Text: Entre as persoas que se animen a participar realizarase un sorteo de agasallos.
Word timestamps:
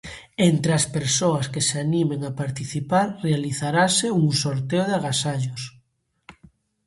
Entre 0.49 0.71
as 0.79 0.85
persoas 0.97 1.45
que 1.53 1.61
se 1.67 1.77
animen 1.85 2.21
a 2.23 2.31
participar 2.41 3.05
realizarase 3.27 4.07
un 4.21 4.27
sorteo 4.41 4.83
de 4.85 4.93
agasallos. 4.99 5.61